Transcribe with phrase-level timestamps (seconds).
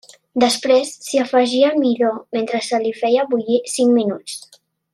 [0.43, 4.41] Després, s'hi afegia el midó mentre se li feia bullir cinc minuts.